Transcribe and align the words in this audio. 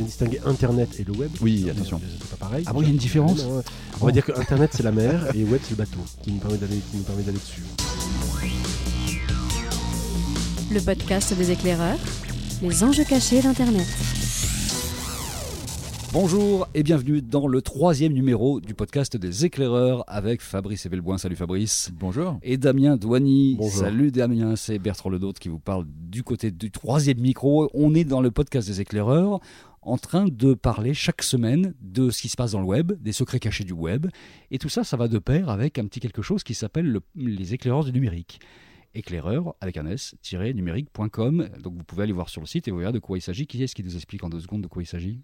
bien 0.00 0.06
distinguer 0.06 0.40
Internet 0.44 0.88
et 0.98 1.04
le 1.04 1.12
web. 1.12 1.30
Oui, 1.40 1.68
attention. 1.70 2.00
C'est 2.20 2.30
pas 2.30 2.46
pareil. 2.46 2.64
Ah 2.66 2.72
bon, 2.72 2.80
il 2.82 2.86
y 2.86 2.88
a 2.88 2.92
une 2.92 2.96
différence 2.96 3.44
Non, 3.44 3.62
On 4.00 4.06
va 4.06 4.12
dire 4.12 4.24
que 4.24 4.32
Internet 4.32 4.70
c'est 4.72 4.82
la 4.82 4.92
mer 4.92 5.34
et 5.34 5.44
web 5.44 5.60
c'est 5.62 5.72
le 5.72 5.76
bateau 5.76 6.00
qui 6.22 6.32
nous 6.32 6.38
permet 6.38 6.56
d'aller 6.56 6.80
qui 6.90 6.96
nous 6.96 7.02
permet 7.02 7.22
d'aller 7.22 7.38
dessus. 7.38 7.62
Le 10.72 10.80
podcast 10.80 11.34
des 11.36 11.50
éclaireurs, 11.50 11.98
les 12.62 12.84
enjeux 12.84 13.04
cachés 13.04 13.42
d'Internet. 13.42 13.86
Bonjour 16.12 16.66
et 16.74 16.82
bienvenue 16.82 17.22
dans 17.22 17.46
le 17.46 17.62
troisième 17.62 18.12
numéro 18.12 18.60
du 18.60 18.74
podcast 18.74 19.16
des 19.16 19.44
éclaireurs 19.44 20.02
avec 20.08 20.40
Fabrice 20.40 20.84
Ebelboin. 20.86 21.18
Salut 21.18 21.36
Fabrice. 21.36 21.92
Bonjour. 22.00 22.36
Et 22.42 22.56
Damien 22.56 22.96
Douany. 22.96 23.54
Bonjour. 23.56 23.78
Salut 23.78 24.10
Damien, 24.10 24.56
c'est 24.56 24.80
Bertrand 24.80 25.10
Ledôtre 25.10 25.38
qui 25.38 25.48
vous 25.48 25.60
parle 25.60 25.86
du 25.86 26.24
côté 26.24 26.50
du 26.50 26.72
troisième 26.72 27.20
micro. 27.20 27.70
On 27.74 27.94
est 27.94 28.02
dans 28.02 28.20
le 28.20 28.32
podcast 28.32 28.66
des 28.66 28.80
éclaireurs 28.80 29.38
en 29.82 29.96
train 29.96 30.26
de 30.26 30.54
parler 30.54 30.92
chaque 30.94 31.22
semaine 31.22 31.74
de 31.80 32.10
ce 32.10 32.20
qui 32.22 32.28
se 32.28 32.36
passe 32.36 32.52
dans 32.52 32.60
le 32.60 32.66
web, 32.66 32.92
des 33.00 33.12
secrets 33.12 33.40
cachés 33.40 33.64
du 33.64 33.72
web. 33.72 34.06
Et 34.50 34.58
tout 34.58 34.68
ça, 34.68 34.84
ça 34.84 34.96
va 34.96 35.08
de 35.08 35.18
pair 35.18 35.48
avec 35.48 35.78
un 35.78 35.86
petit 35.86 36.00
quelque 36.00 36.22
chose 36.22 36.42
qui 36.42 36.54
s'appelle 36.54 36.86
le- 36.86 37.02
les 37.16 37.54
éclaireurs 37.54 37.84
du 37.84 37.92
numérique. 37.92 38.40
Éclaireur 38.94 39.54
avec 39.60 39.76
un 39.76 39.86
s-numérique.com. 39.86 41.48
Donc 41.62 41.74
vous 41.76 41.84
pouvez 41.84 42.02
aller 42.02 42.12
voir 42.12 42.28
sur 42.28 42.40
le 42.40 42.46
site 42.46 42.68
et 42.68 42.70
vous 42.70 42.78
verrez 42.78 42.92
de 42.92 42.98
quoi 42.98 43.18
il 43.18 43.20
s'agit. 43.22 43.46
Qui 43.46 43.62
est-ce 43.62 43.74
qui 43.74 43.84
nous 43.84 43.94
explique 43.96 44.22
en 44.24 44.28
deux 44.28 44.40
secondes 44.40 44.62
de 44.62 44.66
quoi 44.66 44.82
il 44.82 44.86
s'agit? 44.86 45.20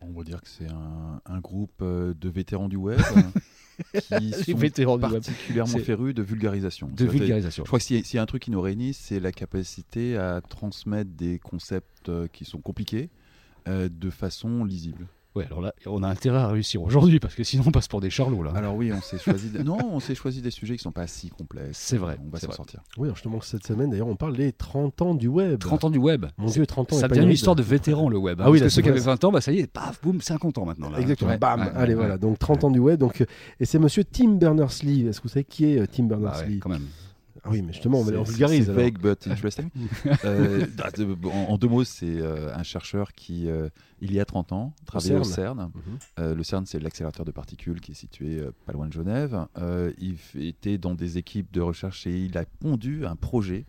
On 0.00 0.12
va 0.12 0.22
dire 0.24 0.40
que 0.40 0.48
c'est 0.48 0.68
un, 0.70 1.20
un 1.26 1.40
groupe 1.40 1.82
euh, 1.82 2.14
de 2.18 2.28
vétérans 2.30 2.68
du 2.68 2.76
web 2.76 2.98
qui 4.08 4.32
sont 4.32 4.56
vétérans 4.56 4.98
particulièrement 4.98 5.72
férus 5.84 6.14
de 6.14 6.22
vulgarisation. 6.22 6.88
De 6.88 7.04
vulgarisation. 7.04 7.64
Je 7.64 7.68
crois 7.68 7.78
que 7.80 7.84
s'il 7.84 7.96
y, 7.96 8.00
a- 8.00 8.04
s'il 8.04 8.16
y 8.16 8.18
a 8.18 8.22
un 8.22 8.26
truc 8.26 8.42
qui 8.42 8.50
nous 8.50 8.60
réunit, 8.62 8.94
c'est 8.94 9.20
la 9.20 9.32
capacité 9.32 10.16
à 10.16 10.40
transmettre 10.40 11.10
des 11.10 11.38
concepts 11.38 12.08
euh, 12.08 12.28
qui 12.32 12.44
sont 12.46 12.60
compliqués 12.62 13.10
euh, 13.68 13.88
de 13.90 14.10
façon 14.10 14.64
lisible. 14.64 15.06
Ouais, 15.36 15.46
alors 15.46 15.60
là, 15.60 15.72
on 15.86 16.02
a 16.02 16.08
intérêt 16.08 16.38
à 16.40 16.48
réussir 16.48 16.82
aujourd'hui 16.82 17.20
parce 17.20 17.36
que 17.36 17.44
sinon 17.44 17.62
on 17.68 17.70
passe 17.70 17.86
pour 17.86 18.00
des 18.00 18.10
charlots 18.10 18.42
là. 18.42 18.50
Alors 18.56 18.74
oui, 18.74 18.90
on 18.92 19.00
s'est 19.00 19.16
choisi. 19.16 19.48
des- 19.50 19.62
Non, 19.62 19.78
on 19.92 20.00
s'est 20.00 20.16
choisi 20.16 20.42
des 20.42 20.50
sujets 20.50 20.76
qui 20.76 20.82
sont 20.82 20.90
pas 20.90 21.06
si 21.06 21.30
complexes. 21.30 21.78
C'est 21.78 21.98
vrai, 21.98 22.18
On 22.26 22.30
va 22.30 22.40
s'en 22.40 22.50
sortir. 22.50 22.80
Oui, 22.98 23.04
alors 23.06 23.14
justement 23.14 23.40
cette 23.40 23.64
semaine 23.64 23.90
d'ailleurs 23.90 24.08
on 24.08 24.16
parle 24.16 24.36
des 24.36 24.50
30 24.52 25.00
ans 25.02 25.14
du 25.14 25.28
web. 25.28 25.60
30 25.60 25.84
ans 25.84 25.90
du 25.90 25.98
web. 25.98 26.26
Mon 26.36 26.46
Dieu, 26.46 26.66
30 26.66 26.92
ans. 26.94 26.96
Ça 26.96 27.06
devient 27.06 27.22
une 27.22 27.30
histoire 27.30 27.54
de 27.54 27.62
ride. 27.62 27.70
vétérans 27.70 28.08
le 28.08 28.18
web. 28.18 28.40
hein, 28.40 28.44
Ah 28.48 28.50
oui, 28.50 28.58
parce 28.58 28.62
là, 28.62 28.66
que 28.70 28.74
ceux 28.74 28.82
qui 28.82 28.88
avaient 28.88 28.98
20 28.98 29.22
ans, 29.22 29.30
bah 29.30 29.40
ça 29.40 29.52
y 29.52 29.60
est, 29.60 29.68
paf, 29.68 30.00
boum, 30.02 30.20
50 30.20 30.58
ans 30.58 30.64
maintenant. 30.66 30.90
Là. 30.90 30.98
Exactement. 30.98 31.30
Ouais, 31.30 31.38
Bam. 31.38 31.60
ouais, 31.60 31.70
Allez 31.76 31.94
voilà. 31.94 32.18
Donc 32.18 32.36
30 32.40 32.64
ans 32.64 32.70
du 32.72 32.80
web. 32.80 32.98
Donc 32.98 33.24
et 33.60 33.64
c'est 33.66 33.78
Monsieur 33.78 34.02
Tim 34.02 34.30
Berners-Lee. 34.34 35.06
Est-ce 35.06 35.20
que 35.20 35.28
vous 35.28 35.32
savez 35.34 35.44
qui 35.44 35.66
est 35.66 35.78
euh, 35.78 35.86
Tim 35.86 36.06
Bah 36.08 36.16
Berners-Lee? 36.16 36.54
ouais, 36.54 36.58
quand 36.58 36.70
même. 36.70 36.86
Ah 37.44 37.48
oui, 37.50 37.62
mais 37.62 37.72
justement 37.72 38.00
on, 38.00 38.04
vulgarise. 38.04 38.66
C'est 38.66 38.72
vague 38.72 38.98
but 38.98 39.26
interesting. 39.26 39.70
Euh, 40.24 40.66
de- 40.96 41.26
en, 41.28 41.52
en 41.52 41.58
deux 41.58 41.68
mots, 41.68 41.84
c'est 41.84 42.06
euh, 42.20 42.54
un 42.54 42.62
chercheur 42.62 43.12
qui, 43.12 43.48
euh, 43.48 43.68
il 44.00 44.12
y 44.12 44.20
a 44.20 44.24
30 44.24 44.52
ans, 44.52 44.74
travaillait 44.86 45.16
au 45.16 45.24
CERN. 45.24 45.70
CERN. 46.16 46.28
Mhm. 46.28 46.34
Le 46.36 46.42
CERN, 46.42 46.66
c'est 46.66 46.78
l'accélérateur 46.78 47.24
de 47.24 47.30
particules 47.30 47.80
qui 47.80 47.92
est 47.92 47.94
situé 47.94 48.42
pas 48.66 48.72
loin 48.72 48.86
de 48.86 48.92
Genève. 48.92 49.46
Il 49.98 50.16
était 50.40 50.78
dans 50.78 50.94
des 50.94 51.18
équipes 51.18 51.52
de 51.52 51.60
recherche 51.60 52.06
et 52.06 52.18
il 52.18 52.36
a 52.36 52.44
pondu 52.60 53.06
un 53.06 53.16
projet 53.16 53.64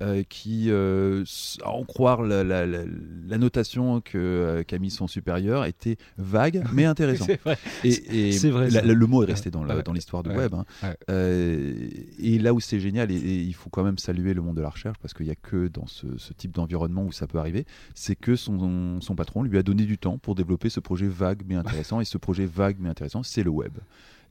euh, 0.00 0.22
qui, 0.28 0.66
euh, 0.70 1.24
à 1.64 1.70
en 1.70 1.84
croire 1.84 2.22
la, 2.22 2.44
la- 2.44 2.66
la- 2.66 2.84
la 3.28 3.38
notation 3.38 4.00
que, 4.00 4.16
euh, 4.18 4.62
qu'a 4.62 4.78
mis 4.78 4.90
son 4.90 5.06
supérieur, 5.06 5.64
était 5.64 5.96
vague 6.16 6.64
mais 6.72 6.84
intéressant. 6.84 7.26
C'est 7.26 7.40
vrai. 7.44 7.58
Et, 7.84 8.30
vrai, 8.50 8.70
le 8.70 9.06
mot 9.06 9.22
est 9.22 9.26
resté 9.26 9.50
dans, 9.50 9.64
Ouais. 9.66 9.82
l'histoire 9.94 10.22
du 10.22 10.30
Ouais. 10.30 10.36
web. 10.36 10.54
hein. 10.54 10.64
Ouais. 10.82 10.96
Euh, 11.10 11.88
et 12.18 12.38
là 12.38 12.54
où 12.54 12.60
c'est 12.60 12.80
génial, 12.80 13.10
et, 13.10 13.16
et 13.16 13.40
il 13.42 13.54
faut 13.54 13.70
quand 13.70 13.84
même 13.84 13.98
saluer 13.98 14.34
le 14.34 14.42
monde 14.42 14.56
de 14.56 14.62
la 14.62 14.70
recherche, 14.70 14.96
parce 15.00 15.14
qu'il 15.14 15.26
n'y 15.26 15.32
a 15.32 15.36
que 15.36 15.68
dans 15.68 15.86
ce, 15.86 16.06
ce 16.16 16.32
type 16.32 16.52
d'environnement 16.52 17.04
où 17.04 17.12
ça 17.12 17.26
peut 17.26 17.38
arriver, 17.38 17.66
c'est 17.94 18.16
que 18.16 18.36
son, 18.36 19.00
son 19.00 19.14
patron 19.14 19.42
lui 19.42 19.58
a 19.58 19.62
donné 19.62 19.84
du 19.84 19.98
temps 19.98 20.18
pour 20.18 20.34
développer 20.34 20.68
ce 20.70 20.80
projet 20.80 21.06
vague 21.08 21.42
mais 21.46 21.54
intéressant. 21.56 22.00
et 22.00 22.04
ce 22.04 22.18
projet 22.18 22.46
vague 22.46 22.76
mais 22.78 22.88
intéressant, 22.88 23.22
c'est 23.22 23.42
le 23.42 23.50
web. 23.50 23.72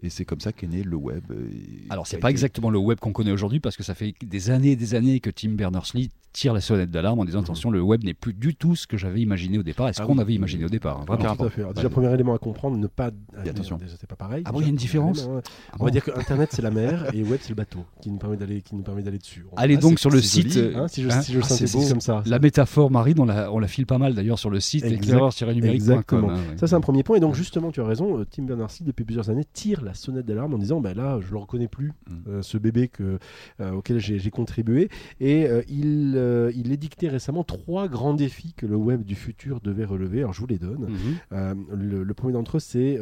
Et 0.04 0.10
c'est 0.10 0.26
comme 0.26 0.40
ça 0.40 0.52
qu'est 0.52 0.68
né 0.68 0.84
le 0.84 0.96
web. 0.96 1.24
Et- 1.32 1.88
Alors 1.90 2.06
c'est 2.06 2.18
pas 2.18 2.30
été- 2.30 2.34
exactement 2.36 2.70
le 2.70 2.78
web 2.78 3.00
qu'on 3.00 3.14
connaît 3.14 3.32
aujourd'hui 3.32 3.60
parce 3.60 3.76
que 3.76 3.84
ça 3.84 3.96
fait 3.96 4.14
des 4.24 4.52
années 4.52 4.72
et 4.72 4.76
des 4.76 4.94
années 4.96 5.20
que 5.20 5.30
Tim 5.32 5.50
Berners-Lee 5.54 6.10
tire 6.34 6.54
la 6.54 6.62
sonnette 6.62 6.92
d'alarme 6.92 7.20
en 7.20 7.26
disant 7.26 7.40
attention 7.42 7.72
le 7.72 7.82
web 7.82 8.04
n'est 8.04 8.14
plus 8.14 8.34
du 8.36 8.54
tout 8.54 8.76
ce 8.76 8.86
que 8.86 8.96
j'avais 8.96 9.22
imaginé 9.22 9.58
au 9.58 9.64
départ 9.64 9.90
et 9.90 9.94
ce 9.94 10.04
Ah 10.04 10.06
qu'on 10.06 10.14
oui. 10.16 10.22
avait 10.22 10.34
imaginé 10.36 10.66
au 10.66 10.70
départ. 10.70 10.98
hein, 11.00 11.06
vraiment. 11.08 11.22
Tout 11.22 11.26
à 11.26 11.30
rapport. 11.30 11.50
fait. 11.52 11.62
Alors, 11.62 11.70
Ouais. 11.72 11.76
déjà, 11.78 11.90
premier 11.90 12.14
élément 12.14 12.36
à 12.36 12.38
comprendre, 12.38 12.78
ne 12.78 12.86
pas. 12.86 13.10
Et 13.44 13.50
attention. 13.50 13.78
Déjà, 13.78 13.96
c'est 14.00 14.06
pas 14.08 14.16
pareil. 14.16 14.44
Ah 14.46 14.52
bon, 14.52 14.60
il 14.60 14.66
y 14.66 14.68
a 14.68 14.70
une 14.70 14.76
différence 14.76 15.18
élément, 15.22 15.36
ouais. 15.38 15.42
Ah 15.72 15.78
On 15.80 15.86
va 15.86 15.90
dire 15.90 16.04
que 16.04 16.12
Internet 16.12 16.50
c'est 16.52 16.62
la 16.62 16.70
mer 16.70 17.10
et 17.16 17.24
web 17.24 17.40
c'est 17.42 17.50
le 17.50 17.56
bateau 17.56 17.84
qui 18.00 18.12
nous 18.12 18.18
permet 18.20 18.38
d'aller 18.38 18.62
qui 18.62 18.76
nous 18.76 18.84
permet 18.84 19.02
d'aller 19.02 19.18
dessus. 19.18 19.48
Allez 19.56 19.78
Ah, 19.78 19.82
donc 19.82 19.98
sur 19.98 20.12
le 20.12 20.22
site. 20.22 20.52
joli, 20.54 20.68
euh, 20.76 20.78
Hein, 20.84 20.88
si 20.88 21.02
je, 21.02 21.10
hein, 21.10 21.22
si 21.22 21.34
je 21.34 21.40
Ah, 21.42 21.90
comme 21.90 22.02
ça. 22.02 22.22
La 22.28 22.38
métaphore 22.38 22.92
marine, 22.92 23.20
on 23.20 23.26
la, 23.26 23.52
on 23.52 23.58
la 23.58 23.68
file 23.68 23.88
pas 23.88 23.98
mal 23.98 24.14
d'ailleurs 24.14 24.38
sur 24.38 24.52
le 24.52 24.60
site 24.60 24.86
éclaireur-numérique.com. 24.86 25.74
exactement. 25.74 26.30
hein, 26.30 26.36
ouais. 26.52 26.58
Ça, 26.58 26.68
c'est 26.68 26.76
un 26.76 26.82
premier 26.82 27.02
point. 27.04 27.18
Et 27.18 27.20
donc, 27.20 27.34
justement, 27.36 27.72
tu 27.72 27.82
as 27.82 27.86
raison, 27.86 28.20
euh, 28.20 28.26
Tim 28.30 28.44
Berners-Lee, 28.44 28.86
depuis 28.86 29.06
plusieurs 29.06 29.30
années, 29.32 29.46
tire 29.54 29.82
la 29.88 29.94
sonnette 29.94 30.26
d'alarme 30.26 30.54
en 30.54 30.58
disant 30.58 30.80
ben 30.82 30.94
là, 30.96 31.20
je 31.22 31.32
le 31.32 31.38
reconnais 31.38 31.68
plus, 31.68 31.92
Mm. 32.10 32.14
euh, 32.30 32.42
ce 32.42 32.58
bébé 32.58 32.88
que, 32.88 33.18
euh, 33.60 33.72
auquel 33.72 34.00
j'ai 34.00 34.30
contribué. 34.30 34.90
Et 35.20 35.48
euh, 35.48 35.62
il, 35.68 36.16
il 36.56 36.72
édictait 36.72 37.08
récemment 37.10 37.44
trois 37.44 37.88
grands 37.88 38.14
défis 38.14 38.54
que 38.56 38.66
le 38.66 38.76
web 38.76 39.04
du 39.04 39.16
futur 39.16 39.60
devait 39.62 39.86
relever. 39.86 40.20
Alors, 40.20 40.34
je 40.34 40.42
vous 40.42 40.48
les 40.48 40.60
donne. 40.60 40.88
Mhm. 41.32 41.66
Le, 41.74 42.04
le 42.04 42.14
premier 42.14 42.34
d'entre 42.34 42.58
eux, 42.58 42.60
c'est 42.60 43.00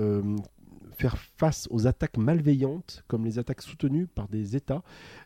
faire 0.97 1.17
face 1.17 1.67
aux 1.71 1.87
attaques 1.87 2.15
malveillantes, 2.17 3.03
comme 3.07 3.25
les 3.25 3.37
attaques 3.37 3.61
soutenues 3.61 4.07
par 4.07 4.29
des 4.29 4.55
États, 4.55 4.81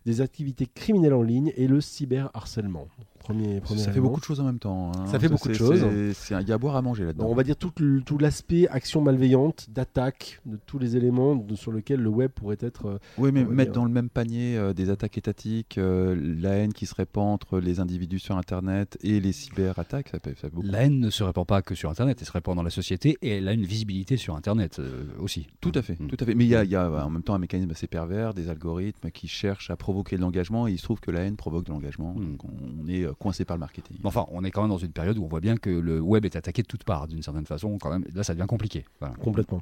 des 0.06 0.22
activités 0.22 0.66
criminelles 0.66 1.14
en 1.14 1.22
ligne 1.22 1.54
et 1.56 1.68
le 1.68 1.80
cyberharcèlement. 1.80 2.88
Premier, 3.30 3.60
premier 3.62 3.80
Ça 3.80 3.86
fait 3.86 3.92
élément. 3.92 4.08
beaucoup 4.08 4.20
de 4.22 4.26
choses 4.26 4.40
en 4.40 4.44
même 4.44 4.58
temps. 4.60 4.92
hein. 4.96 5.06
Ça 5.06 5.20
fait 5.20 5.30
beaucoup 5.30 5.48
de 5.50 5.54
choses. 5.54 5.80
c'est- 5.80 6.14
c'est 6.14 6.34
un- 6.36 6.42
Il 6.42 6.48
y 6.48 6.52
a 6.52 6.56
à 6.56 6.58
boire 6.58 6.76
à 6.76 6.82
manger 6.82 7.06
là-dedans. 7.06 7.28
On 7.30 7.36
va 7.36 7.44
dire 7.44 7.56
tout, 7.56 7.72
l'aspect 8.20 8.68
action 8.70 9.02
malveillante, 9.02 9.68
d'attaque, 9.70 10.42
de 10.48 10.58
tous 10.66 10.80
les 10.80 10.96
éléments 10.98 11.36
de- 11.36 11.56
sur 11.56 11.72
lesquels 11.72 12.00
le 12.02 12.10
web 12.10 12.32
pourrait 12.32 12.58
être. 12.62 12.88
euh, 12.88 12.98
Oui, 13.20 13.32
mais 13.32 13.44
mettre 13.46 13.72
dire. 13.72 13.82
dans 13.82 13.86
le 13.86 13.92
même 13.92 14.10
panier 14.10 14.58
euh, 14.58 14.74
des 14.74 14.90
attaques 14.90 15.18
étatiques, 15.18 15.78
euh, 15.78 16.16
la 16.42 16.52
haine 16.56 16.74
qui 16.74 16.86
se 16.88 16.96
répand 16.96 17.28
entre 17.34 17.60
les 17.60 17.80
individus 17.80 18.20
sur 18.20 18.36
Internet 18.38 18.98
et 19.04 19.20
les 19.20 19.32
cyberattaques, 19.32 20.10
ça 20.10 20.20
fait, 20.20 20.32
ça 20.32 20.50
fait 20.50 20.56
beaucoup. 20.56 20.66
La 20.68 20.84
haine 20.86 21.00
ne 21.00 21.10
se 21.12 21.24
répand 21.24 21.46
pas 21.46 21.62
que 21.62 21.76
sur 21.76 21.90
Internet, 21.92 22.18
elle 22.22 22.28
se 22.28 22.32
répand 22.32 22.56
dans 22.56 22.64
la 22.64 22.70
société 22.72 23.18
et 23.22 23.30
elle 23.38 23.48
a 23.48 23.54
une 23.54 23.66
visibilité 23.66 24.18
sur 24.18 24.36
Internet 24.36 24.80
euh, 24.80 25.04
aussi. 25.20 25.46
Tout 25.62 25.72
à 25.76 25.82
fait, 25.84 26.00
Mm. 26.00 26.08
tout 26.08 26.18
à 26.20 26.26
fait. 26.26 26.34
Mais 26.36 26.46
il 26.46 26.50
y 26.50 26.56
a, 26.56 26.64
il 26.64 26.72
y 26.72 26.76
a, 26.76 26.90
en 27.06 27.10
même 27.12 27.22
temps 27.24 27.36
un 27.36 27.40
mécanisme 27.40 27.70
assez 27.72 27.88
pervers, 27.88 28.34
des 28.34 28.50
algorithmes 28.50 29.12
qui 29.12 29.28
cherchent 29.28 29.70
à 29.70 29.76
provoquer 29.76 30.16
de 30.16 30.22
l'engagement 30.22 30.68
et 30.68 30.72
il 30.72 30.78
se 30.80 30.84
trouve 30.84 31.00
que 31.00 31.12
la 31.12 31.22
haine 31.22 31.36
provoque 31.36 31.66
de 31.66 31.72
l'engagement. 31.72 32.16
Mm. 32.16 32.26
Donc 32.32 32.44
on 32.46 32.88
est 32.88 33.04
euh, 33.04 33.14
coincé 33.20 33.46
par 33.46 33.58
le 33.58 33.60
marketing. 33.60 33.98
Enfin, 34.04 34.26
on 34.32 34.44
est 34.44 34.52
quand 34.52 34.62
même 34.62 34.70
dans 34.70 34.78
une 34.78 34.92
période 34.92 35.18
où 35.18 35.24
on 35.24 35.28
voit 35.28 35.42
bien 35.42 35.58
que 35.58 35.70
le 35.70 36.00
web 36.00 36.26
est 36.26 36.36
attaqué 36.36 36.62
de 36.62 36.68
toutes 36.68 36.84
parts, 36.84 37.08
d'une 37.08 37.22
certaine 37.22 37.46
façon. 37.46 37.78
Quand 37.78 37.92
même, 37.92 38.06
là, 38.16 38.24
ça 38.24 38.34
devient 38.34 38.48
compliqué. 38.48 38.86
Voilà. 39.00 39.16
Complètement. 39.16 39.62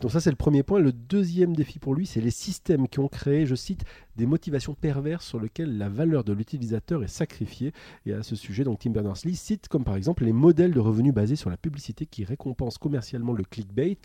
Donc 0.00 0.10
ça 0.10 0.20
c'est 0.20 0.30
le 0.30 0.36
premier 0.36 0.62
point. 0.62 0.80
Le 0.80 0.92
deuxième 0.92 1.54
défi 1.54 1.78
pour 1.78 1.94
lui, 1.94 2.06
c'est 2.06 2.20
les 2.20 2.30
systèmes 2.30 2.88
qui 2.88 2.98
ont 2.98 3.08
créé, 3.08 3.46
je 3.46 3.54
cite, 3.54 3.84
des 4.16 4.26
motivations 4.26 4.74
perverses 4.74 5.26
sur 5.26 5.40
lesquelles 5.40 5.76
la 5.76 5.88
valeur 5.88 6.24
de 6.24 6.32
l'utilisateur 6.32 7.02
est 7.04 7.08
sacrifiée. 7.08 7.72
Et 8.06 8.12
à 8.12 8.22
ce 8.22 8.36
sujet, 8.36 8.64
donc 8.64 8.80
Tim 8.80 8.90
Berners-Lee 8.90 9.36
cite 9.36 9.68
comme 9.68 9.84
par 9.84 9.96
exemple 9.96 10.24
les 10.24 10.32
modèles 10.32 10.72
de 10.72 10.80
revenus 10.80 11.14
basés 11.14 11.36
sur 11.36 11.50
la 11.50 11.56
publicité 11.56 12.06
qui 12.06 12.24
récompensent 12.24 12.78
commercialement 12.78 13.32
le 13.32 13.44
clickbait 13.44 13.98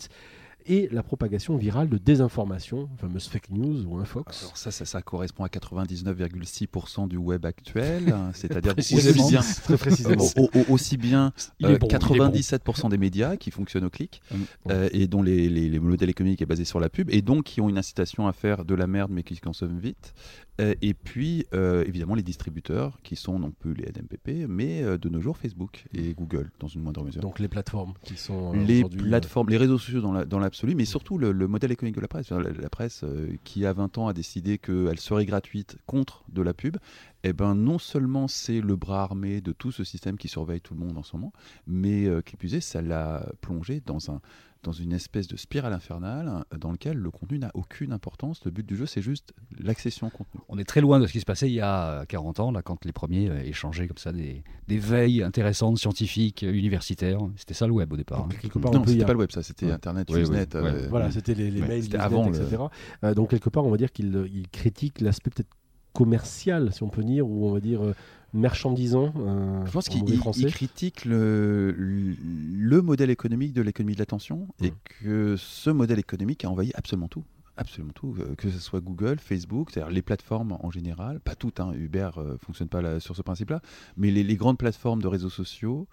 et 0.72 0.88
la 0.92 1.02
propagation 1.02 1.56
virale 1.56 1.88
de 1.88 1.98
désinformation, 1.98 2.88
fameuse 2.98 3.26
fake 3.28 3.50
news 3.50 3.84
ou 3.86 3.98
infox. 3.98 4.42
Alors 4.44 4.56
ça, 4.56 4.70
ça, 4.70 4.84
ça 4.84 5.02
correspond 5.02 5.44
à 5.44 5.48
99,6% 5.48 7.08
du 7.08 7.16
web 7.16 7.44
actuel, 7.44 8.14
c'est-à-dire 8.34 8.74
aussi 8.78 8.94
bien, 9.12 9.40
Très 9.64 9.76
précisément. 9.76 10.24
au- 10.36 10.48
au- 10.54 10.72
aussi 10.72 10.96
bien 10.96 11.32
Il 11.58 11.66
euh, 11.66 11.78
bon, 11.78 11.86
bon. 11.88 11.96
97% 11.96 12.88
des 12.90 12.98
médias 12.98 13.36
qui 13.36 13.50
fonctionnent 13.50 13.84
au 13.84 13.90
clic 13.90 14.20
Mm. 14.30 14.36
euh, 14.70 14.88
et 14.92 15.06
dont 15.06 15.22
les, 15.22 15.48
les, 15.48 15.68
les 15.68 15.78
modèles 15.80 16.10
économiques 16.10 16.42
est 16.42 16.46
basé 16.46 16.64
sur 16.64 16.78
la 16.80 16.88
pub 16.88 17.10
et 17.10 17.22
donc 17.22 17.44
qui 17.44 17.60
ont 17.60 17.68
une 17.68 17.78
incitation 17.78 18.26
à 18.28 18.32
faire 18.32 18.64
de 18.64 18.74
la 18.74 18.86
merde 18.86 19.10
mais 19.12 19.22
qui 19.22 19.38
consomment 19.40 19.78
vite. 19.78 20.14
Euh, 20.60 20.74
et 20.82 20.94
puis 20.94 21.46
évidemment 21.86 22.14
les 22.14 22.22
distributeurs 22.22 22.98
qui 23.02 23.16
sont 23.16 23.38
non 23.38 23.50
plus 23.50 23.72
les 23.74 23.84
NMPP 23.86 24.46
mais 24.48 24.82
de 24.98 25.08
nos 25.08 25.20
jours 25.20 25.36
Facebook 25.38 25.84
et 25.94 26.12
Google 26.12 26.50
dans 26.60 26.68
une 26.68 26.82
moindre 26.82 27.02
mesure. 27.04 27.22
Donc 27.22 27.38
les 27.38 27.48
plateformes 27.48 27.94
qui 28.04 28.16
sont 28.16 28.52
les 28.52 28.84
plateformes, 28.84 29.48
les 29.48 29.56
réseaux 29.56 29.78
sociaux 29.78 30.00
dans 30.02 30.12
la- 30.12 30.24
dans 30.24 30.38
mais 30.66 30.84
surtout 30.84 31.18
le, 31.18 31.32
le 31.32 31.46
modèle 31.48 31.72
économique 31.72 31.96
de 31.96 32.00
la 32.00 32.08
presse. 32.08 32.30
La, 32.30 32.40
la 32.40 32.70
presse 32.70 33.02
euh, 33.04 33.28
qui, 33.44 33.66
à 33.66 33.72
20 33.72 33.98
ans, 33.98 34.08
a 34.08 34.12
décidé 34.12 34.58
qu'elle 34.58 35.00
serait 35.00 35.24
gratuite 35.24 35.76
contre 35.86 36.24
de 36.28 36.42
la 36.42 36.54
pub, 36.54 36.76
eh 37.24 37.32
ben, 37.32 37.54
non 37.54 37.78
seulement 37.78 38.28
c'est 38.28 38.60
le 38.60 38.76
bras 38.76 39.02
armé 39.02 39.40
de 39.40 39.52
tout 39.52 39.72
ce 39.72 39.84
système 39.84 40.16
qui 40.16 40.28
surveille 40.28 40.60
tout 40.60 40.74
le 40.74 40.80
monde 40.80 40.96
en 40.98 41.02
ce 41.02 41.16
moment, 41.16 41.32
mais 41.66 42.06
euh, 42.06 42.22
qui 42.22 42.36
plus 42.36 42.54
est, 42.54 42.60
ça 42.60 42.80
l'a 42.82 43.26
plongé 43.40 43.82
dans 43.84 44.10
un 44.10 44.20
dans 44.62 44.72
une 44.72 44.92
espèce 44.92 45.26
de 45.26 45.38
spirale 45.38 45.72
infernale 45.72 46.44
euh, 46.52 46.58
dans 46.58 46.70
lequel 46.70 46.98
le 46.98 47.10
contenu 47.10 47.38
n'a 47.38 47.50
aucune 47.54 47.94
importance. 47.94 48.44
Le 48.44 48.50
but 48.50 48.66
du 48.66 48.76
jeu, 48.76 48.84
c'est 48.84 49.00
juste 49.00 49.32
l'accession 49.58 50.08
au 50.08 50.10
contenu. 50.10 50.38
On 50.50 50.58
est 50.58 50.64
très 50.64 50.82
loin 50.82 51.00
de 51.00 51.06
ce 51.06 51.12
qui 51.12 51.20
se 51.20 51.24
passait 51.24 51.48
il 51.48 51.54
y 51.54 51.62
a 51.62 52.04
40 52.04 52.40
ans, 52.40 52.50
là, 52.52 52.60
quand 52.60 52.84
les 52.84 52.92
premiers 52.92 53.30
euh, 53.30 53.42
échangeaient 53.42 53.88
comme 53.88 53.96
ça 53.96 54.12
des, 54.12 54.44
des 54.68 54.76
veilles 54.76 55.22
intéressantes, 55.22 55.78
scientifiques, 55.78 56.42
euh, 56.42 56.52
universitaires. 56.52 57.20
C'était 57.36 57.54
ça 57.54 57.66
le 57.66 57.72
web 57.72 57.90
au 57.90 57.96
départ. 57.96 58.18
hein. 58.20 58.28
donc, 58.28 58.38
quelque 58.38 58.58
part, 58.58 58.72
on 58.72 58.80
Non, 58.80 58.84
c'était 58.86 59.06
pas 59.06 59.14
le 59.14 59.20
web, 59.20 59.30
ça, 59.32 59.42
c'était 59.42 59.64
Ouais. 59.64 59.72
Internet, 59.72 60.08
Oui, 60.10 60.16
oui, 60.16 60.22
Usenet. 60.24 60.54
euh, 60.56 60.86
Voilà, 60.90 61.10
c'était 61.10 61.32
les, 61.34 61.50
les 61.50 61.62
Ouais, 61.62 61.68
mails, 61.68 61.78
Usenet, 61.84 61.96
avant 61.98 62.28
le- 62.28 62.36
etc. 62.42 62.62
Euh, 63.04 63.14
donc 63.14 63.30
quelque 63.30 63.48
part, 63.48 63.64
on 63.64 63.70
va 63.70 63.78
dire 63.78 63.90
qu'il 63.92 64.28
il 64.30 64.46
critique 64.50 65.00
l'aspect 65.00 65.30
peut-être 65.30 65.48
commercial, 65.92 66.72
si 66.72 66.82
on 66.82 66.88
peut 66.88 67.04
dire, 67.04 67.26
ou 67.28 67.46
on 67.48 67.52
va 67.52 67.60
dire 67.60 67.82
euh, 67.84 67.94
marchandisant. 68.32 69.12
euh, 69.16 69.64
Je 69.66 69.70
pense 69.72 69.88
en 69.88 69.92
qu'il 70.04 70.46
critique 70.52 71.04
le, 71.04 71.74
le 71.76 72.82
modèle 72.82 73.10
économique 73.10 73.52
de 73.52 73.62
l'économie 73.62 73.94
de 73.94 73.98
l'attention 73.98 74.48
et 74.62 74.70
Mm. 74.70 74.74
que 75.02 75.36
ce 75.36 75.70
modèle 75.70 75.98
économique 75.98 76.44
a 76.44 76.50
envahi 76.50 76.70
absolument 76.74 77.08
tout. 77.08 77.24
Absolument 77.56 77.92
tout, 77.92 78.14
euh, 78.18 78.34
que 78.36 78.48
ce 78.48 78.58
soit 78.58 78.80
Google, 78.80 79.18
Facebook, 79.18 79.70
c'est-à-dire 79.70 79.92
les 79.92 80.00
plateformes 80.02 80.56
en 80.60 80.70
général, 80.70 81.20
pas 81.20 81.34
toutes, 81.34 81.60
hein, 81.60 81.72
Uber 81.74 82.10
ne 82.16 82.36
fonctionne 82.38 82.68
pas 82.68 82.80
là- 82.80 83.00
sur 83.00 83.14
ce 83.16 83.22
principe-là, 83.22 83.60
mais 83.96 84.10
les, 84.10 84.22
les 84.22 84.36
grandes 84.36 84.56
plateformes 84.56 85.02
de 85.02 85.08
réseaux 85.08 85.28
sociaux, 85.28 85.86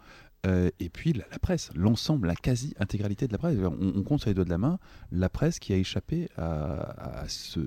euh, 0.45 0.69
et 0.79 0.87
puis 0.89 1.11
la, 1.13 1.25
la 1.31 1.39
presse, 1.39 1.71
l'ensemble, 1.75 2.27
la 2.27 2.35
quasi-intégralité 2.35 3.27
de 3.27 3.33
la 3.33 3.37
presse. 3.39 3.57
On, 3.59 3.93
on 3.99 4.03
compte 4.03 4.19
sur 4.21 4.29
les 4.29 4.33
doigts 4.35 4.45
de 4.45 4.49
la 4.51 4.59
main 4.59 4.77
la 5.11 5.27
presse 5.29 5.59
qui 5.59 5.73
a 5.73 5.77
échappé 5.77 6.29
à, 6.37 7.21
à 7.23 7.27
ce, 7.27 7.59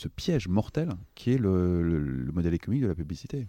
ce 0.00 0.08
piège 0.08 0.48
mortel 0.48 0.88
qui 1.14 1.26
est 1.32 1.38
le, 1.38 1.82
le- 1.82 2.00
le 2.26 2.32
modèle 2.32 2.54
économique 2.54 2.82
de 2.82 2.88
la 2.88 2.94
publicité. 2.94 3.46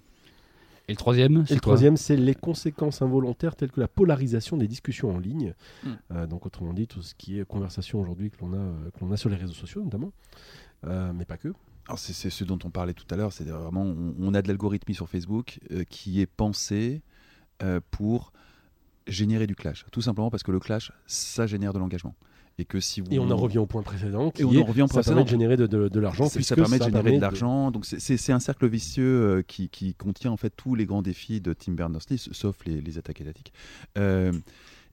Et 0.87 0.93
le 0.93 0.97
troisième, 0.97 1.41
Et 1.41 1.45
c'est 1.47 1.53
le 1.53 1.61
troisième, 1.61 1.95
c'est 1.95 2.17
les 2.17 2.35
conséquences 2.35 3.01
involontaires 3.01 3.55
telles 3.55 3.71
que 3.71 3.79
la 3.79 3.87
polarisation 3.87 4.57
des 4.57 4.67
discussions 4.67 5.09
en 5.15 5.19
ligne. 5.19 5.53
Mm. 5.83 5.89
Euh, 6.11 6.27
donc, 6.27 6.45
autrement 6.45 6.73
dit, 6.73 6.87
tout 6.87 7.01
ce 7.01 7.13
qui 7.15 7.39
est 7.39 7.45
conversation 7.45 8.01
aujourd'hui 8.01 8.29
que 8.31 8.37
l'on 8.41 8.51
a, 8.53 8.57
euh, 8.57 8.89
que 8.93 8.99
l'on 9.01 9.11
a 9.11 9.17
sur 9.17 9.29
les 9.29 9.37
réseaux 9.37 9.53
sociaux, 9.63 9.81
notamment, 9.83 10.11
Euh, 10.83 11.13
mais 11.13 11.25
pas 11.25 11.37
que. 11.37 11.53
Alors 11.87 11.99
c'est 11.99 12.13
c'est 12.13 12.29
ce 12.31 12.43
dont 12.43 12.59
on 12.63 12.71
parlait 12.71 12.93
tout 12.95 13.05
à 13.11 13.15
l'heure, 13.15 13.31
c'est 13.31 13.45
vraiment 13.45 13.83
on, 13.83 14.15
on 14.19 14.33
a 14.33 14.41
de 14.41 14.47
l'algorithmie 14.47 14.95
sur 14.95 15.07
Facebook 15.07 15.59
euh, 15.71 15.83
qui 15.83 16.19
est 16.21 16.25
pensé 16.43 17.01
euh, 17.61 17.79
pour 17.91 18.33
générer 19.07 19.45
du 19.47 19.55
clash, 19.55 19.85
tout 19.91 20.01
simplement 20.01 20.29
parce 20.31 20.43
que 20.43 20.51
le 20.51 20.59
clash 20.59 20.91
ça 21.05 21.45
génère 21.47 21.71
de 21.73 21.79
l'engagement 21.79 22.15
et 22.61 22.65
que 22.65 22.79
si 22.79 23.01
vous 23.01 23.07
Et 23.11 23.19
on 23.19 23.29
en 23.31 23.35
revient 23.35 23.57
au 23.57 23.65
point 23.65 23.81
précédent, 23.81 24.31
qui 24.31 24.41
Et 24.41 24.45
on 24.45 24.53
est, 24.53 24.61
en 24.61 24.65
revient 24.65 24.83
au 24.83 24.87
ça 24.87 24.93
précédent. 24.95 25.15
permet 25.15 25.25
de 25.25 25.29
générer 25.29 25.57
de, 25.57 25.67
de- 25.67 25.87
de 25.89 25.99
l'argent, 25.99 26.29
ça, 26.29 26.41
ça 26.41 26.55
permet 26.55 26.79
de 26.79 26.83
générer 26.85 27.15
de 27.17 27.21
l'argent. 27.21 27.71
Donc 27.71 27.85
c'est- 27.85 28.31
un 28.31 28.39
cercle 28.39 28.67
vicieux 28.67 29.03
euh, 29.03 29.41
qui, 29.41 29.67
qui 29.69 29.93
contient 29.95 30.31
en 30.31 30.37
fait 30.37 30.51
tous 30.55 30.75
les 30.75 30.85
grands 30.85 31.01
défis 31.01 31.41
de 31.41 31.53
Tim 31.53 31.73
Berners-Lee, 31.73 32.17
sauf 32.31 32.55
les, 32.65 32.79
les 32.81 32.97
attaques 32.97 33.19
étatiques. 33.21 33.51
Euh, 33.97 34.31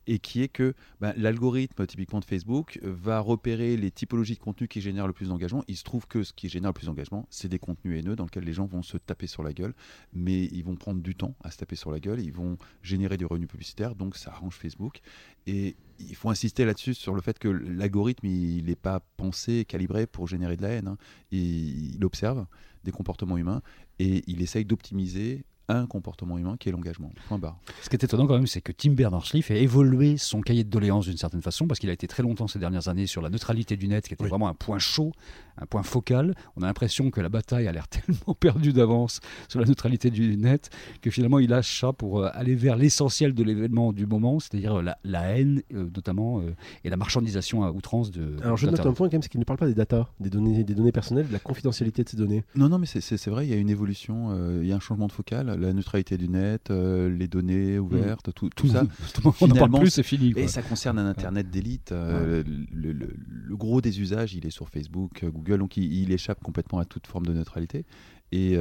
et 0.09 0.19
qui 0.19 0.43
est 0.43 0.49
que 0.49 0.75
ben, 1.01 1.13
l'algorithme 1.17 1.87
typiquement 1.87 2.19
de 2.19 2.25
Facebook 2.25 2.81
euh, 2.83 2.93
va 2.93 3.21
repérer 3.21 3.77
les 3.77 3.91
typologies 3.91 4.35
de 4.35 4.41
contenus 4.41 4.69
qui 4.69 4.81
génèrent 4.81 5.07
le 5.07 5.13
plus 5.13 5.29
d'engagement. 5.29 5.63
Il 5.69 5.77
se 5.77 5.85
trouve 5.85 6.09
que 6.09 6.25
ce 6.25 6.33
qui 6.33 6.49
génère 6.49 6.71
le 6.71 6.75
plus 6.75 6.87
d'engagement, 6.87 7.27
c'est 7.31 7.49
des 7.49 7.59
contenus 7.59 7.99
haineux 8.01 8.17
dans 8.17 8.25
lesquels 8.25 8.45
les 8.45 8.55
gens 8.55 8.67
vont 8.67 8.83
se 8.83 8.97
taper 8.97 9.27
sur 9.27 9.43
la 9.43 9.53
gueule, 9.53 9.75
mais 10.15 10.47
ils 10.47 10.65
vont 10.65 10.77
prendre 10.77 11.01
du 11.03 11.15
temps 11.15 11.37
à 11.45 11.51
se 11.51 11.59
taper 11.59 11.77
sur 11.77 11.93
la 11.93 12.01
gueule, 12.01 12.21
ils 12.21 12.33
vont 12.33 12.57
générer 12.83 13.19
du 13.19 13.27
revenu 13.27 13.47
publicitaire, 13.47 13.95
donc 13.95 14.17
ça 14.17 14.31
arrange 14.33 14.57
Facebook. 14.57 15.01
Et 15.47 15.77
il 16.01 16.17
faut 16.17 16.31
insister 16.31 16.65
là-dessus 16.65 16.95
sur 16.95 17.15
le 17.15 17.21
fait 17.21 17.39
que 17.39 17.49
l'algorithme, 17.49 18.27
il 18.27 18.65
n'est 18.65 18.77
pas 18.77 19.01
pensé, 19.19 19.67
calibré 19.67 20.07
pour 20.07 20.27
générer 20.27 20.57
de 20.57 20.63
la 20.63 20.71
haine. 20.71 20.89
hein. 20.89 20.97
Il, 21.31 21.97
il 21.97 22.05
observe 22.05 22.47
des 22.85 22.93
comportements 22.93 23.37
humains 23.37 23.61
et 23.99 24.25
il 24.27 24.41
essaye 24.41 24.65
d'optimiser 24.65 25.45
un 25.69 25.87
comportement 25.87 26.39
humain 26.39 26.57
qui 26.59 26.69
est 26.69 26.73
l'engagement. 26.73 27.11
Point 27.29 27.39
barre. 27.39 27.59
Ce 27.83 27.89
qui 27.89 27.97
est 27.97 28.03
étonnant 28.05 28.27
quand 28.27 28.35
même, 28.37 28.47
c'est 28.47 28.61
que 28.61 28.73
Tim 28.73 28.93
Berners-Lee 28.93 29.43
fait 29.43 29.63
évoluer 29.63 30.17
son 30.17 30.41
cahier 30.41 30.65
de 30.65 30.71
doléances 30.71 31.07
d'une 31.07 31.17
certaine 31.19 31.43
façon, 31.43 31.67
parce 31.67 31.79
qu'il 31.79 31.91
a 31.91 31.93
été 31.93 32.07
très 32.07 32.23
longtemps 32.23 32.47
ces 32.49 32.59
dernières 32.59 32.89
années 32.89 33.07
sur 33.07 33.21
la 33.23 33.31
neutralité 33.31 33.77
du 33.77 33.87
net, 33.89 34.07
qui 34.09 34.15
était 34.15 34.23
Oui. 34.25 34.31
vraiment 34.31 34.49
un 34.49 34.55
point 34.55 34.79
chaud, 34.79 35.13
un 35.59 35.67
point 35.67 35.83
focal. 35.83 36.35
On 36.57 36.63
a 36.63 36.67
l'impression 36.67 37.11
que 37.11 37.21
la 37.21 37.29
bataille 37.29 37.69
a 37.69 37.73
l'air 37.73 37.87
tellement 37.89 38.35
perdue 38.35 38.73
d'avance 38.73 39.21
sur 39.49 39.61
la 39.61 39.67
neutralité 39.67 40.11
du 40.11 40.37
net, 40.37 40.71
que 41.03 41.11
finalement 41.11 41.39
il 41.39 41.51
lâche 41.51 41.81
ça 41.81 41.93
pour 41.93 42.21
euh, 42.21 42.31
aller 42.33 42.55
vers 42.55 42.77
l'essentiel 42.77 43.35
de 43.35 43.43
l'événement 43.43 43.93
du 43.93 44.07
moment, 44.07 44.41
c'est-à-dire 44.41 44.77
euh, 44.79 44.83
la, 44.83 44.99
la 45.05 45.39
haine 45.39 45.63
euh, 45.75 45.89
notamment, 45.95 46.43
et 46.85 46.91
la 46.91 46.97
marchandisation 46.97 47.63
à 47.65 47.71
outrance 47.73 48.11
de... 48.11 48.37
Alors 48.43 48.57
je 48.57 48.67
note 48.67 48.81
un 48.81 48.93
point 48.93 49.09
quand 49.09 49.15
même, 49.15 49.23
c'est 49.23 49.29
qu'il 49.29 49.41
ne 49.41 49.45
parle 49.45 49.59
pas 49.59 49.67
des 49.67 49.75
data, 49.75 50.09
des 50.21 50.31
données, 50.31 50.65
des 50.65 50.75
données 50.75 50.93
personnelles, 50.93 51.29
de 51.29 51.33
la 51.33 51.39
confidentialité 51.39 52.05
de 52.05 52.09
ces 52.09 52.17
données. 52.17 52.45
Non, 52.55 52.69
non, 52.69 52.79
mais 52.79 52.87
c'est- 52.87 53.29
vrai, 53.29 53.47
il 53.47 53.51
y 53.51 53.53
a 53.53 53.57
une 53.57 53.69
évolution, 53.69 54.31
euh, 54.31 54.61
il 54.63 54.69
y 54.69 54.73
a 54.73 54.77
un 54.77 54.81
changement 54.81 55.07
de 55.07 55.13
focal, 55.13 55.51
la 55.59 55.73
neutralité 55.73 56.17
du 56.17 56.29
net, 56.29 56.71
euh, 56.71 57.09
les 57.11 57.29
données 57.29 57.79
ouvertes, 57.79 58.33
tout, 58.35 58.49
tout 58.55 58.69
ça. 58.69 58.85
finalement, 59.35 59.81
plus, 59.81 59.91
c'est 59.91 60.03
fini. 60.03 60.33
quoi. 60.33 60.43
Et 60.43 60.49
ça 60.49 60.63
concerne 60.63 60.99
un 60.99 61.07
Internet 61.07 61.51
d'élite. 61.51 61.93
euh, 61.93 62.43
le, 62.73 62.93
le- 62.93 63.15
le 63.31 63.57
gros 63.57 63.81
des 63.81 64.01
usages, 64.01 64.35
il 64.35 64.47
est 64.47 64.51
sur 64.51 64.69
Facebook, 64.69 65.25
euh, 65.25 65.31
Google, 65.31 65.59
donc 65.59 65.77
il, 65.77 65.93
il 65.93 66.13
échappe 66.13 66.43
complètement 66.43 66.79
à 66.79 66.85
toute 66.85 67.07
forme 67.07 67.27
de 67.27 67.33
neutralité. 67.33 67.85
Et, 68.33 68.59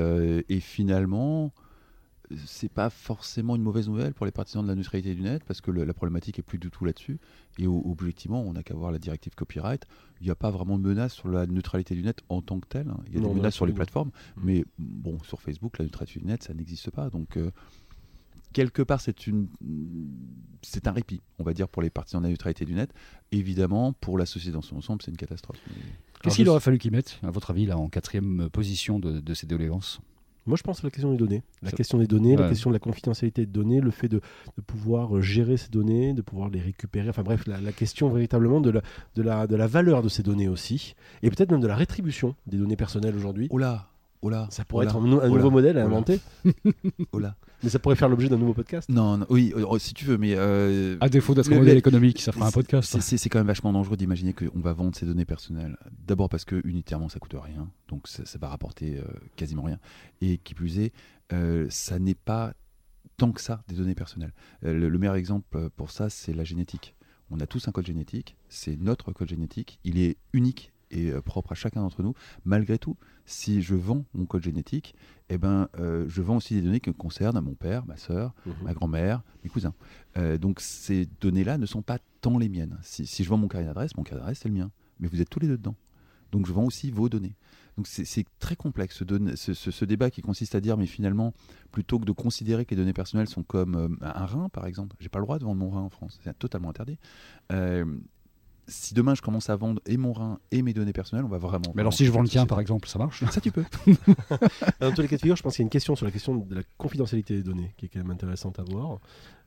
et 0.48 0.60
finalement, 0.62 1.54
c'est 2.46 2.70
pas 2.72 2.90
forcément 2.90 3.56
une 3.56 3.62
mauvaise 3.62 3.88
nouvelle 3.88 4.14
pour 4.14 4.26
les 4.26 4.32
partisans 4.32 4.62
de 4.64 4.68
la 4.68 4.76
neutralité 4.76 5.16
du 5.16 5.22
net, 5.22 5.44
parce 5.46 5.62
que 5.62 5.72
le- 5.72 5.86
la 5.86 5.94
problématique 5.94 6.40
est 6.40 6.44
plus 6.44 6.58
du 6.60 6.70
tout 6.70 6.84
là-dessus. 6.86 7.20
Et 7.58 7.68
objectivement, 7.68 8.42
on 8.42 8.54
n'a 8.54 8.64
qu'à 8.64 8.74
voir 8.76 8.92
la 8.92 9.00
directive 9.00 9.34
copyright. 9.36 9.86
Il 10.20 10.26
n'y 10.26 10.30
a 10.32 10.36
pas 10.36 10.52
vraiment 10.52 10.78
de 10.78 10.88
menace 10.88 11.14
sur 11.14 11.30
la 11.30 11.46
neutralité 11.46 11.96
du 11.96 12.04
net 12.04 12.22
en 12.30 12.42
tant 12.42 12.60
que 12.60 12.68
telle. 12.68 12.90
hein. 12.90 13.00
Il 13.08 13.14
y 13.16 13.18
a 13.18 13.22
Non, 13.22 13.30
des 13.30 13.36
menaces 13.36 13.56
sur 13.56 13.66
les 13.66 13.74
plateformes, 13.74 14.10
Mm. 14.36 14.42
mais 14.44 14.66
bon, 14.78 15.18
sur 15.24 15.42
Facebook, 15.42 15.78
la 15.80 15.86
neutralité 15.86 16.20
du 16.20 16.26
net, 16.26 16.44
ça 16.44 16.54
n'existe 16.54 16.92
pas. 16.92 17.10
Donc 17.10 17.38
euh, 17.38 17.52
quelque 18.54 18.82
part, 18.82 19.00
c'est 19.02 19.28
une, 19.28 19.48
c'est 20.62 20.88
un 20.88 20.92
répit, 20.92 21.22
on 21.40 21.44
va 21.44 21.54
dire, 21.54 21.68
pour 21.70 21.82
les 21.82 21.90
partisans 21.90 22.22
de 22.22 22.28
la 22.28 22.32
neutralité 22.32 22.66
du 22.66 22.74
net. 22.74 22.92
Évidemment, 23.32 23.94
pour 23.94 24.18
la 24.18 24.26
société 24.26 24.52
dans 24.54 24.62
son 24.62 24.78
ensemble, 24.78 25.02
c'est 25.04 25.12
une 25.12 25.18
catastrophe. 25.18 25.60
Mais- 25.70 25.76
Qu'est-ce 26.24 26.36
qu'il 26.38 26.50
aurait 26.50 26.60
fallu 26.60 26.80
qu'ils 26.80 26.92
mettent, 26.92 27.20
à 27.24 27.30
votre 27.30 27.52
avis, 27.52 27.68
là, 27.68 27.78
en 27.78 27.90
quatrième 27.90 28.50
position 28.52 29.00
de, 29.00 29.20
de 29.20 29.34
ces 29.36 29.46
doléances? 29.46 30.00
Moi, 30.48 30.58
je 30.58 30.64
pense 30.64 30.80
à 30.80 30.84
la 30.88 30.90
question 30.92 31.12
des 31.12 31.18
données. 31.18 31.44
La 31.62 31.72
question 31.72 31.98
des 31.98 32.08
données, 32.08 32.36
la 32.36 32.50
question 32.50 32.70
de 32.70 32.76
la 32.76 32.80
confidentialité 32.80 33.46
des 33.46 33.52
données, 33.52 33.82
le 33.82 33.92
fait 33.92 34.08
de, 34.08 34.22
de 34.58 34.62
pouvoir 34.62 35.16
euh, 35.18 35.22
gérer 35.22 35.58
ces 35.58 35.70
données, 35.70 36.14
de 36.14 36.22
pouvoir 36.22 36.50
les 36.50 36.60
récupérer. 36.62 37.10
Enfin 37.10 37.24
bref, 37.24 37.46
la, 37.48 37.60
la 37.62 37.72
question 37.72 38.10
véritablement 38.10 38.62
de 38.62 38.70
la, 38.72 38.82
de, 39.16 39.22
la, 39.22 39.46
de 39.46 39.56
la 39.56 39.68
valeur 39.68 40.02
de 40.02 40.10
ces 40.10 40.24
données 40.24 40.48
aussi. 40.48 40.96
Et 41.22 41.30
peut-être 41.30 41.52
même 41.52 41.62
de 41.62 41.68
la 41.68 41.76
rétribution 41.76 42.34
des 42.48 42.58
données 42.58 42.76
personnelles 42.78 43.16
aujourd'hui. 43.16 43.48
Oh 43.52 43.58
là, 43.58 43.88
oh 44.22 44.30
là, 44.30 44.48
Ça 44.50 44.64
pourrait 44.66 44.86
oh 44.86 44.90
là, 44.90 44.92
être 44.92 44.98
un, 45.04 45.08
nou- 45.08 45.18
un 45.20 45.30
oh 45.30 45.36
là, 45.36 45.36
nouveau 45.36 45.52
modèle 45.52 45.78
à 45.78 45.84
inventer, 45.86 46.20
oh 47.12 47.20
là. 47.20 47.36
Mais 47.64 47.70
ça 47.70 47.80
pourrait 47.80 47.96
faire 47.96 48.10
l'objet 48.10 48.30
d'un 48.30 48.38
nouveau 48.38 48.54
podcast. 48.54 48.90
Non, 48.90 49.18
non, 49.18 49.26
oui, 49.30 49.54
euh, 49.56 49.78
si 49.80 49.94
tu 49.94 50.06
veux, 50.06 50.18
mais 50.18 50.34
euh, 50.36 50.98
À 51.02 51.10
défaut 51.10 51.34
d'être 51.34 51.50
modèle 51.50 51.74
le- 51.74 51.78
économique, 51.78 52.22
ça 52.22 52.32
fera 52.32 52.48
un 52.48 52.52
podcast. 52.52 52.98
C'est- 53.00 53.18
C'est 53.18 53.30
quand 53.30 53.40
même 53.40 53.48
vachement 53.48 53.74
dangereux 53.74 53.98
d'imaginer 53.98 54.34
qu'on 54.34 54.60
va 54.60 54.74
vendre 54.74 54.96
ses 54.96 55.06
données 55.06 55.26
personnelles. 55.26 55.78
D'abord 56.06 56.30
parce 56.30 56.46
que 56.46 56.62
unitairement 56.66 57.10
ça 57.10 57.20
coûte 57.20 57.36
rien, 57.42 57.70
donc 57.88 58.08
ça, 58.08 58.26
ça 58.26 58.38
va 58.38 58.50
rapporter 58.50 58.98
euh, 58.98 59.04
quasiment 59.36 59.64
rien. 59.64 59.80
Et 60.22 60.38
qui 60.38 60.54
plus 60.54 60.80
est, 60.80 60.94
euh, 61.34 61.68
ça 61.70 62.00
n'est 62.00 62.16
pas 62.16 62.54
tant 63.18 63.32
que 63.32 63.42
ça 63.42 63.64
des 63.68 63.76
données 63.76 63.96
personnelles. 63.96 64.34
Euh, 64.64 64.74
le, 64.74 64.90
le 64.90 64.98
meilleur 65.00 65.16
exemple 65.16 65.70
pour 65.76 65.90
ça, 65.92 66.10
c'est 66.10 66.34
la 66.34 66.44
génétique. 66.44 66.94
On 67.30 67.40
a 67.40 67.48
tous 67.48 67.68
un 67.68 67.72
code 67.72 67.86
génétique, 67.88 68.38
c'est 68.48 68.78
notre 68.80 69.12
code 69.12 69.28
génétique, 69.28 69.80
il 69.84 70.00
est 70.00 70.18
unique 70.32 70.72
et 70.92 71.12
euh, 71.12 71.22
propre 71.22 71.52
à 71.52 71.56
chacun 71.56 71.82
d'entre 71.82 72.02
nous. 72.04 72.14
Malgré 72.46 72.78
tout, 72.78 72.96
si 73.26 73.62
je 73.62 73.76
vends 73.76 74.06
mon 74.14 74.26
code 74.26 74.44
génétique, 74.44 74.96
eh 75.30 75.38
ben, 75.38 75.68
euh, 75.80 76.06
je 76.08 76.22
vends 76.22 76.38
aussi 76.38 76.54
des 76.56 76.62
données 76.62 76.80
qui 76.80 76.94
concernent 76.94 77.40
mon 77.42 77.56
père, 77.56 77.86
ma 77.86 77.98
sœur, 77.98 78.34
ma 78.64 78.74
grand-mère, 78.74 79.22
mes 79.44 79.50
cousins. 79.50 79.74
Euh, 80.18 80.38
donc 80.38 80.60
ces 80.62 81.08
données-là 81.22 81.58
ne 81.58 81.66
sont 81.66 81.82
pas 81.82 82.00
tant 82.22 82.38
les 82.38 82.50
miennes. 82.50 82.78
Si, 82.82 83.06
si 83.06 83.24
je 83.24 83.30
vends 83.30 83.38
mon 83.38 83.48
carnet 83.48 83.68
d'adresse, 83.68 83.96
mon 83.98 84.04
carnet 84.04 84.22
d'adresse, 84.22 84.40
c'est 84.42 84.50
le 84.50 84.56
mien. 84.56 84.72
Mais 85.00 85.08
vous 85.08 85.22
êtes 85.22 85.30
tous 85.30 85.40
les 85.40 85.48
deux 85.48 85.58
dedans. 85.58 85.76
Donc 86.32 86.46
je 86.48 86.52
vends 86.54 86.66
aussi 86.66 86.92
vos 86.92 87.08
données. 87.10 87.36
Donc 87.78 87.86
c'est 87.88 88.26
très 88.40 88.56
complexe 88.56 88.98
ce, 88.98 89.04
don- 89.04 89.34
ce- 89.36 89.54
ce- 89.54 89.70
ce 89.70 89.86
débat 89.86 90.10
qui 90.10 90.22
consiste 90.24 90.56
à 90.56 90.62
dire, 90.62 90.78
mais 90.78 90.88
finalement, 90.88 91.34
plutôt 91.72 92.00
que 92.00 92.06
de 92.06 92.12
considérer 92.12 92.66
que 92.66 92.72
les 92.72 92.76
données 92.82 92.92
personnelles 92.92 93.28
sont 93.30 93.44
comme 93.44 93.76
euh, 93.76 93.88
un 94.02 94.26
rein, 94.26 94.50
par 94.50 94.66
exemple, 94.66 94.96
j'ai 95.00 95.10
pas 95.10 95.20
le 95.20 95.26
droit 95.26 95.38
de 95.38 95.44
vendre 95.44 95.60
mon 95.60 95.70
rein 95.70 95.82
en 95.82 95.90
France, 95.92 96.20
c'est 96.24 96.38
totalement 96.40 96.72
interdit. 96.72 96.98
Euh, 97.52 97.86
si 98.68 98.94
demain 98.94 99.16
je 99.16 99.22
commence 99.22 99.50
à 99.50 99.56
vendre 99.56 99.82
et 99.86 99.98
mon 99.98 100.14
rein 100.14 100.40
et 100.52 100.62
mes 100.62 100.74
données 100.74 100.94
personnelles, 100.94 101.26
on 101.26 101.30
va 101.30 101.38
vraiment. 101.38 101.72
Mais 101.76 101.82
alors, 101.82 101.94
si 101.94 102.06
je 102.06 102.12
vends 102.12 102.22
le 102.22 102.28
tien, 102.28 102.46
par 102.46 102.60
exemple, 102.60 102.88
ça 102.88 103.00
marche 103.00 103.24
Ça, 103.32 103.42
tu 103.42 103.52
peux. 103.52 103.64
Dans 104.80 104.92
tous 104.92 105.02
les 105.02 105.08
cas 105.08 105.16
de 105.16 105.22
figure, 105.22 105.36
je 105.36 105.44
pense 105.44 105.56
qu'il 105.56 105.64
y 105.64 105.66
a 105.66 105.68
une 105.68 105.70
question 105.70 105.96
sur 105.96 106.06
la 106.06 106.12
question 106.12 106.36
de 106.36 106.56
la 106.56 106.62
confidentialité 106.78 107.36
des 107.36 107.44
données 107.44 107.74
qui 107.78 107.86
est 107.86 107.90
quand 107.90 108.00
même 108.00 108.12
intéressante 108.12 108.60
à 108.60 108.64
voir, 108.64 109.00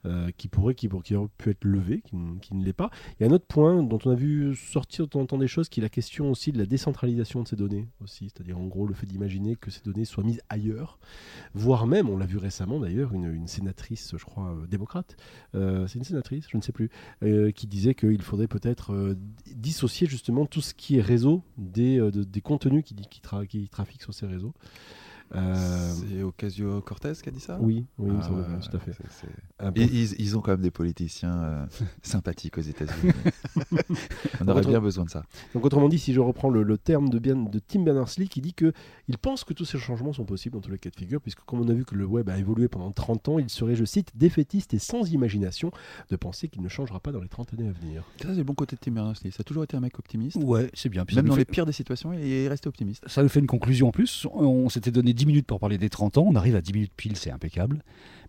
euh, 0.07 0.31
qui 0.37 0.49
pourrait, 0.49 0.75
qui, 0.75 0.89
pour- 0.89 1.03
qui 1.03 1.15
aurait 1.15 1.29
pu 1.37 1.51
être 1.51 1.65
levée, 1.65 2.03
qui, 2.03 2.17
ne 2.55 2.65
l'est 2.65 2.73
pas. 2.73 2.91
Il 3.19 3.23
y 3.23 3.27
a 3.27 3.31
un 3.31 3.35
autre 3.35 3.47
point 3.47 3.83
dont 3.83 3.99
on 4.05 4.11
a 4.11 4.15
vu 4.15 4.55
sortir 4.57 5.05
de 5.05 5.11
temps 5.11 5.21
en 5.21 5.27
temps 5.27 5.39
des 5.39 5.49
choses, 5.49 5.69
qui 5.69 5.81
est 5.81 5.83
la 5.83 5.89
question 5.91 6.31
aussi 6.31 6.53
de 6.53 6.59
la 6.59 6.65
décentralisation 6.67 7.43
de 7.43 7.49
ces 7.49 7.57
données 7.57 7.89
aussi, 8.03 8.31
c'est-à-dire 8.31 8.59
en 8.59 8.67
gros 8.67 8.87
le 8.87 8.95
fait 8.95 9.07
d'imaginer 9.07 9.57
que 9.57 9.71
ces 9.71 9.83
données 9.83 10.07
soient 10.07 10.25
mises 10.25 10.41
ailleurs, 10.49 10.99
voire 11.55 11.87
même, 11.87 12.09
on 12.09 12.17
l'a 12.17 12.27
vu 12.27 12.39
récemment 12.39 12.81
d'ailleurs, 12.81 13.13
une, 13.13 13.33
une 13.35 13.47
sénatrice, 13.47 14.15
je 14.17 14.25
crois, 14.25 14.53
euh, 14.53 14.67
démocrate, 14.67 15.17
euh, 15.55 15.87
c'est 15.87 15.99
une 15.99 16.05
sénatrice, 16.05 16.47
je 16.51 16.57
ne 16.57 16.63
sais 16.63 16.73
plus, 16.73 16.89
euh, 17.23 17.51
qui 17.51 17.67
disait 17.67 17.95
qu'il 17.95 18.23
faudrait 18.23 18.49
peut-être 18.49 19.10
euh, 19.11 19.15
dissocier 19.55 20.07
justement 20.07 20.47
tout 20.47 20.61
ce 20.61 20.75
qui 20.75 20.99
est 20.99 21.03
réseau 21.03 21.43
des, 21.59 21.99
euh, 21.99 22.11
contenus 22.43 22.85
qui, 22.85 22.95
qui 22.95 23.69
trafiquent 23.69 24.03
sur 24.03 24.15
ces 24.15 24.27
réseaux. 24.27 24.53
Euh, 25.35 25.93
C'est 26.09 26.23
Ocasio-Cortez 26.23 27.13
qui 27.23 27.29
a 27.29 27.33
dit 27.33 27.41
ça 27.41 27.59
oui, 27.61 27.87
oui, 27.99 28.11
Ah, 28.19 28.23
semble 28.23 28.45
tout 28.69 28.77
à 28.77 28.81
fait. 28.81 28.91
Et 28.93 29.71
peu- 29.71 29.81
ils, 29.81 30.21
ils 30.21 30.37
ont 30.37 30.41
quand 30.41 30.51
même 30.53 30.61
des 30.61 30.71
politiciens 30.73 31.39
euh, 31.43 31.67
sympathiques 32.03 32.59
aux 32.59 32.63
États-Unis. 32.63 33.13
On 34.41 34.49
aurait 34.49 34.61
Autre- 34.61 34.69
bien 34.71 34.81
besoin 34.81 35.05
de 35.05 35.11
ça. 35.11 35.25
Donc 35.55 35.65
autrement 35.65 35.89
dit, 35.89 35.99
si 35.99 36.13
je 36.13 36.21
reprends 36.21 36.51
le, 36.51 36.63
le 36.63 36.79
terme 36.79 37.09
de, 37.09 37.19
bien, 37.19 37.37
de 37.37 37.59
Tim 37.59 37.83
Berners-Lee 37.83 38.29
qui 38.29 38.41
dit 38.41 38.55
que 38.55 38.73
il 39.09 39.19
pense 39.19 39.45
que 39.45 39.53
tous 39.55 39.65
ces 39.65 39.79
changements 39.79 40.13
sont 40.13 40.25
possibles 40.25 40.55
dans 40.55 40.61
tous 40.61 40.71
les 40.71 40.79
cas 40.79 40.91
de 40.91 40.97
figure, 40.97 41.21
puisque 41.21 41.41
comme 41.41 41.61
on 41.61 41.69
a 41.69 41.73
vu 41.75 41.85
que 41.85 41.95
le 41.95 42.05
web 42.07 42.29
a 42.29 42.39
évolué 42.39 42.69
pendant 42.69 42.91
30 42.93 43.29
ans, 43.29 43.39
il 43.39 43.51
serait, 43.51 43.75
je 43.77 43.85
cite, 43.85 44.13
défaitiste 44.17 44.75
et 44.75 44.79
sans 44.79 45.11
imagination 45.13 45.71
de 46.11 46.17
penser 46.17 46.49
qu'il 46.49 46.63
ne 46.63 46.69
changera 46.69 47.01
pas 47.01 47.13
dans 47.13 47.21
les 47.21 47.29
30 47.29 47.55
années 47.55 47.69
à 47.69 47.73
venir. 47.73 48.05
Ça, 48.23 48.29
c'est 48.31 48.37
le 48.37 48.45
bon 48.45 48.55
côté 48.55 48.77
de 48.77 48.81
Tim 48.81 48.93
Berners-Lee. 48.93 49.33
Ça 49.33 49.41
a 49.41 49.45
toujours 49.45 49.65
été 49.65 49.77
un 49.77 49.81
mec 49.81 49.99
optimiste. 49.99 50.37
Ouais, 50.43 50.71
c'est 50.75 50.89
bien. 50.89 51.05
Puis 51.05 51.17
Même 51.17 51.27
dans 51.27 51.37
les 51.37 51.45
pires 51.45 51.67
des 51.67 51.73
situations, 51.73 52.13
il 52.13 52.21
est 52.27 52.49
resté 52.49 52.69
optimiste. 52.69 53.05
ça 53.09 53.23
nous 53.23 53.29
fait 53.29 53.41
une 53.41 53.47
conclusion 53.47 53.89
en 53.89 53.93
plus. 53.93 54.27
On 54.33 54.69
s'était 54.69 54.91
donné 54.91 55.13
10 55.21 55.27
minutes 55.27 55.47
pour 55.47 55.61
parler 55.61 55.77
des 55.77 55.91
30 55.91 56.17
ans. 56.17 56.25
On 56.27 56.35
arrive 56.35 56.57
à 56.57 56.63
10 56.63 56.73
minutes 56.73 56.93
pile, 56.97 57.15
c'est 57.15 57.31
impeccable. 57.31 57.83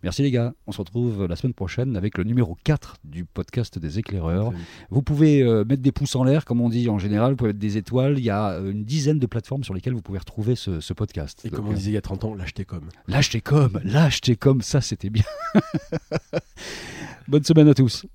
Merci 0.03 0.23
les 0.23 0.31
gars. 0.31 0.53
On 0.67 0.73
se 0.73 0.79
retrouve 0.79 1.25
la 1.25 1.37
semaine 1.37 1.53
prochaine 1.53 1.95
avec 1.95 2.17
le 2.17 2.25
numéro 2.25 2.57
4 2.65 2.97
du 3.05 3.23
podcast 3.23 3.79
des 3.79 3.97
éclaireurs. 3.97 4.51
Vous 4.89 5.01
pouvez 5.01 5.41
euh, 5.41 5.63
mettre 5.63 5.81
des 5.81 5.93
pouces 5.93 6.17
en 6.17 6.25
l'air, 6.25 6.43
comme 6.43 6.59
on 6.59 6.67
dit 6.67 6.89
en 6.89 6.99
général. 6.99 7.31
Vous 7.31 7.37
pouvez 7.37 7.49
mettre 7.51 7.59
des 7.59 7.77
étoiles. 7.77 8.19
Il 8.19 8.25
y 8.25 8.29
a 8.29 8.55
euh, 8.55 8.71
une 8.71 8.83
dizaine 8.83 9.19
de 9.19 9.25
plateformes 9.25 9.63
sur 9.63 9.73
lesquelles 9.73 9.93
vous 9.93 10.01
pouvez 10.01 10.19
retrouver 10.19 10.55
ce, 10.55 10.81
ce 10.81 10.91
podcast. 10.91 11.45
Et 11.45 11.49
Donc, 11.49 11.59
comme 11.59 11.69
on 11.69 11.71
euh, 11.71 11.75
disait 11.75 11.91
il 11.91 11.93
y 11.93 11.97
a 11.97 12.01
30 12.01 12.25
ans, 12.25 12.35
l'acheter 12.35 12.65
comme. 12.65 12.89
Lâchetez 13.07 13.39
comme, 13.39 13.79
lâchetez 13.85 14.35
comme, 14.35 14.61
ça 14.61 14.81
c'était 14.81 15.09
bien. 15.09 15.23
Bonne 17.29 17.45
semaine 17.45 17.69
à 17.69 17.73
tous. 17.73 18.05